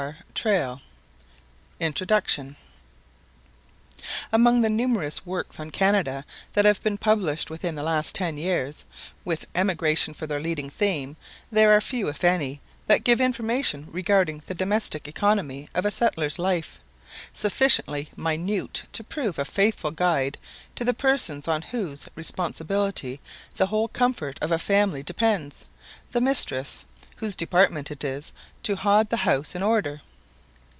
[0.03, 0.81] Flying Squirrel
[1.79, 2.55] INTRODUCTION
[4.33, 8.83] AMONG the numerous works on Canada that have been published within the last ten years,
[9.23, 11.17] with emigration for their leading theme,
[11.51, 16.39] there are few, if any, that give information regarding the domestic economy of a settler's
[16.39, 16.79] life,
[17.31, 20.39] sufficiently minute to prove a faithful guide
[20.75, 23.21] to the person on whose responsibility
[23.57, 25.65] the whole comfort of a family depends
[26.09, 26.87] the mistress,
[27.17, 28.31] whose department it is
[28.63, 30.01] "to haud the house in order."